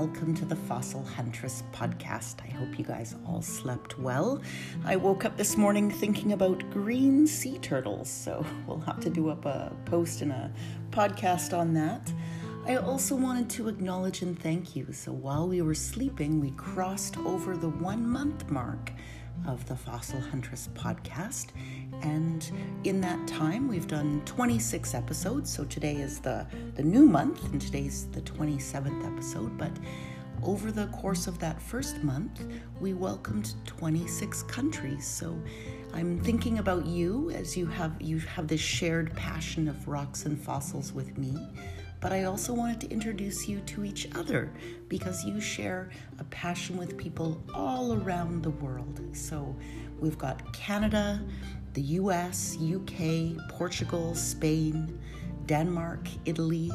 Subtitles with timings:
[0.00, 2.44] welcome to the Fossil Huntress podcast.
[2.44, 4.42] I hope you guys all slept well.
[4.84, 9.28] I woke up this morning thinking about green sea turtles, so we'll have to do
[9.28, 10.50] up a post and a
[10.90, 12.12] podcast on that.
[12.66, 14.90] I also wanted to acknowledge and thank you.
[14.90, 18.90] So while we were sleeping, we crossed over the one month mark
[19.46, 21.48] of the Fossil Huntress podcast.
[22.00, 22.50] And
[22.84, 25.52] in that time, we've done 26 episodes.
[25.52, 29.58] So today is the, the new month, and today's the 27th episode.
[29.58, 29.72] But
[30.42, 32.46] over the course of that first month,
[32.80, 35.06] we welcomed 26 countries.
[35.06, 35.38] So
[35.92, 40.40] I'm thinking about you as you have you have this shared passion of rocks and
[40.40, 41.36] fossils with me
[42.04, 44.52] but I also wanted to introduce you to each other
[44.88, 49.00] because you share a passion with people all around the world.
[49.14, 49.56] So
[49.98, 51.22] we've got Canada,
[51.72, 55.00] the US, UK, Portugal, Spain,
[55.46, 56.70] Denmark, Italy,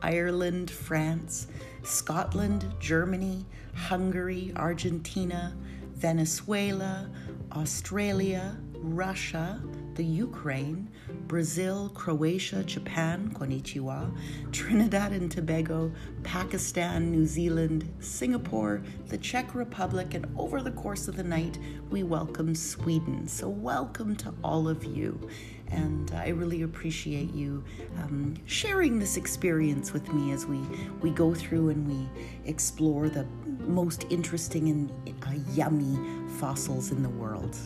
[0.00, 1.48] Ireland, France,
[1.82, 5.54] Scotland, Germany, Hungary, Argentina,
[5.96, 7.10] Venezuela,
[7.54, 9.60] Australia, Russia,
[9.94, 10.88] the Ukraine,
[11.26, 14.10] Brazil, Croatia, Japan, konnichiwa,
[14.52, 21.16] Trinidad and Tobago, Pakistan, New Zealand, Singapore, the Czech Republic, and over the course of
[21.16, 21.58] the night,
[21.90, 23.28] we welcome Sweden.
[23.28, 25.28] So, welcome to all of you.
[25.68, 27.64] And I really appreciate you
[27.98, 30.60] um, sharing this experience with me as we,
[31.00, 32.08] we go through and we
[32.48, 33.26] explore the
[33.60, 34.90] most interesting and
[35.26, 35.98] uh, yummy
[36.38, 37.56] fossils in the world.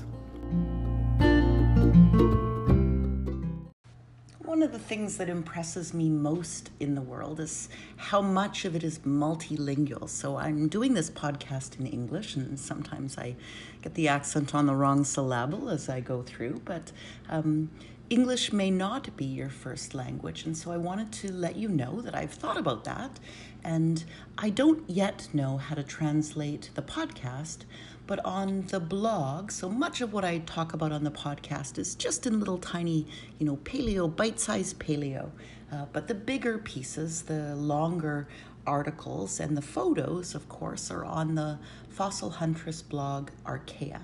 [4.57, 8.75] One of the things that impresses me most in the world is how much of
[8.75, 10.09] it is multilingual.
[10.09, 13.37] So I'm doing this podcast in English, and sometimes I
[13.83, 16.91] get the accent on the wrong syllable as I go through, but
[17.29, 17.71] um,
[18.09, 20.45] English may not be your first language.
[20.45, 23.19] And so I wanted to let you know that I've thought about that,
[23.65, 24.05] and
[24.39, 27.65] I don't yet know how to translate the podcast
[28.07, 31.95] but on the blog, so much of what I talk about on the podcast is
[31.97, 33.07] just in little tiny,
[33.39, 35.31] you know, paleo, bite sized paleo.
[35.73, 38.29] Uh, but the bigger pieces, the longer
[38.65, 44.01] articles, and the photos, of course, are on the Fossil Huntress blog Archaea.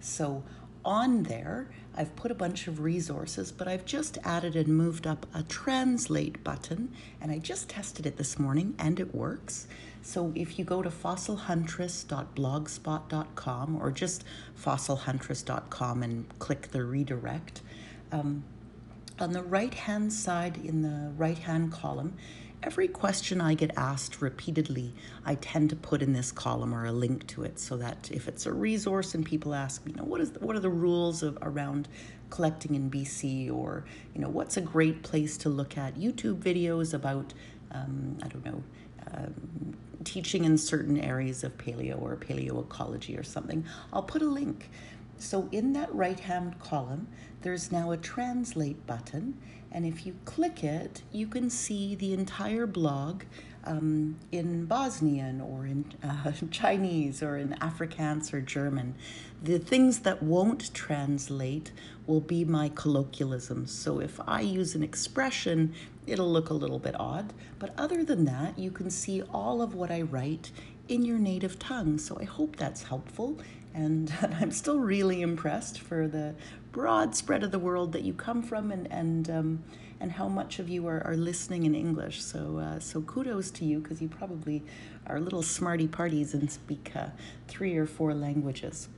[0.00, 0.42] So
[0.84, 5.26] on there, I've put a bunch of resources, but I've just added and moved up
[5.34, 9.66] a translate button, and I just tested it this morning and it works.
[10.02, 14.24] So if you go to fossilhuntress.blogspot.com or just
[14.60, 17.62] fossilhuntress.com and click the redirect,
[18.12, 18.44] um,
[19.18, 22.18] on the right hand side in the right hand column,
[22.64, 24.94] every question I get asked repeatedly,
[25.24, 28.26] I tend to put in this column or a link to it so that if
[28.26, 30.70] it's a resource and people ask me, you know, what is the, what are the
[30.70, 31.88] rules of around
[32.30, 36.94] collecting in BC or, you know, what's a great place to look at YouTube videos
[36.94, 37.34] about,
[37.70, 38.62] um, I don't know,
[39.12, 44.70] um, teaching in certain areas of paleo or paleoecology or something, I'll put a link.
[45.18, 47.08] So in that right hand column,
[47.42, 49.38] there's now a translate button.
[49.70, 53.24] And if you click it, you can see the entire blog
[53.64, 58.94] um, in Bosnian or in uh, Chinese or in Afrikaans or German.
[59.42, 61.72] The things that won't translate
[62.06, 63.70] will be my colloquialisms.
[63.72, 65.74] So if I use an expression,
[66.06, 67.32] it'll look a little bit odd.
[67.58, 70.50] But other than that, you can see all of what I write
[70.88, 71.98] in your native tongue.
[71.98, 73.38] So I hope that's helpful.
[73.74, 76.34] And I'm still really impressed for the
[76.72, 79.64] broad spread of the world that you come from and, and um,
[80.00, 82.22] and how much of you are, are listening in English.
[82.22, 84.62] So, uh, so kudos to you because you probably
[85.06, 87.06] are little smarty parties and speak uh,
[87.48, 88.88] three or four languages.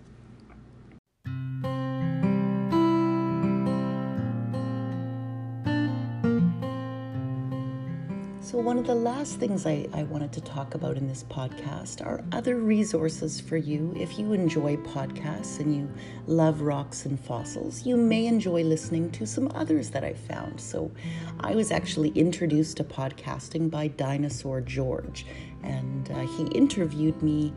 [8.47, 12.01] So, one of the last things I, I, wanted to talk about in this podcast
[12.01, 13.93] are other resources for you.
[13.97, 15.91] If you enjoy podcasts and you
[16.29, 20.61] love rocks and fossils, you may enjoy listening to some others that I've found.
[20.61, 20.93] So,
[21.41, 25.27] I was actually introduced to podcasting by Dinosaur George,
[25.65, 27.53] and uh, he interviewed me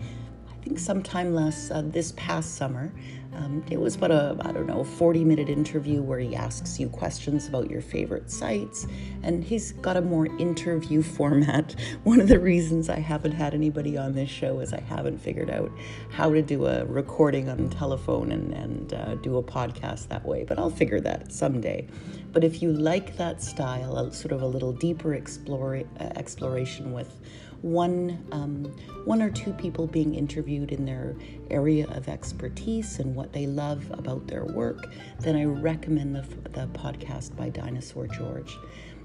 [0.49, 2.91] I think sometime last uh, this past summer.
[3.33, 6.89] Um, it was about a I don't know 40 minute interview where he asks you
[6.89, 8.87] questions about your favorite sites,
[9.23, 11.75] and he's got a more interview format.
[12.03, 15.49] One of the reasons I haven't had anybody on this show is I haven't figured
[15.49, 15.71] out
[16.09, 20.43] how to do a recording on telephone and and uh, do a podcast that way,
[20.43, 21.87] but I'll figure that someday.
[22.31, 26.93] But if you like that style, a, sort of a little deeper explore, uh, exploration
[26.93, 27.19] with
[27.61, 28.75] one um,
[29.09, 31.15] one or two people being interviewed in their
[31.49, 34.85] area of expertise and what they love about their work,
[35.19, 36.21] then I recommend the,
[36.51, 38.55] the podcast by Dinosaur George.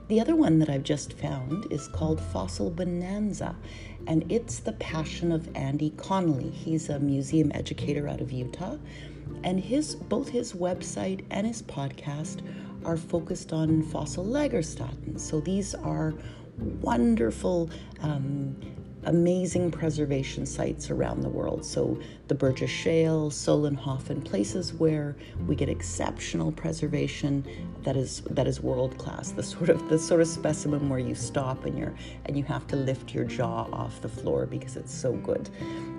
[0.09, 3.57] The other one that I've just found is called Fossil Bonanza,
[4.07, 6.51] and it's the passion of Andy Connolly.
[6.51, 8.77] He's a museum educator out of Utah,
[9.43, 12.43] and his both his website and his podcast
[12.85, 15.19] are focused on fossil lagerstätten.
[15.19, 16.13] So these are
[16.83, 17.71] wonderful
[18.03, 18.55] um,
[19.07, 21.65] amazing preservation sites around the world.
[21.65, 21.99] So
[22.29, 25.17] the Burgess Shale, Solnhofen, places where
[25.47, 27.45] we get exceptional preservation
[27.83, 29.33] that is that is world class.
[29.33, 31.95] The sort of the sort of specimen where you stop and you're
[32.27, 35.51] and you have to lift your jaw off the floor because it's so good.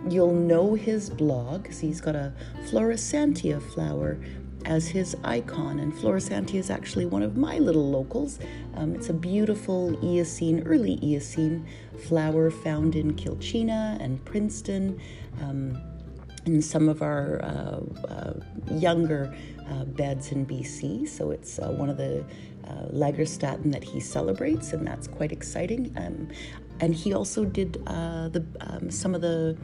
[0.10, 2.34] You'll know his blog because he's got a
[2.66, 4.18] Florissantia flower
[4.66, 5.80] as his icon.
[5.80, 8.40] And Florissantia is actually one of my little locals.
[8.76, 11.66] Um, it's a beautiful Eocene, early Eocene
[12.08, 15.00] flower found in Quilchena and Princeton.
[15.42, 15.82] Um,
[16.46, 18.34] in some of our uh, uh,
[18.72, 19.36] younger
[19.70, 21.08] uh, beds in BC.
[21.08, 22.24] So it's uh, one of the
[22.68, 25.92] uh, Lagerstätten that he celebrates, and that's quite exciting.
[25.98, 26.30] Um,
[26.80, 29.58] and he also did uh, the um, some of the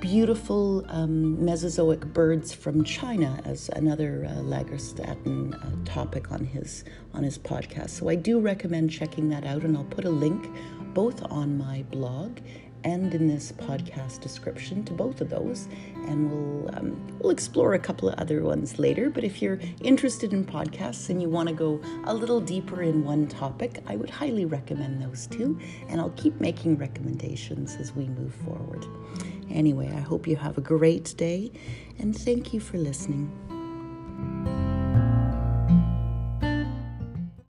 [0.00, 7.22] beautiful um, Mesozoic birds from China as another uh, Lagerstätten uh, topic on his on
[7.22, 7.90] his podcast.
[7.90, 10.48] So I do recommend checking that out, and I'll put a link
[10.94, 12.38] both on my blog
[12.84, 15.68] and in this podcast description to both of those,
[16.06, 19.08] and we'll um, we'll explore a couple of other ones later.
[19.08, 23.02] But if you're interested in podcasts and you want to go a little deeper in
[23.02, 25.58] one topic, I would highly recommend those two,
[25.88, 28.86] and I'll keep making recommendations as we move forward.
[29.54, 31.52] Anyway, I hope you have a great day
[31.98, 33.30] and thank you for listening.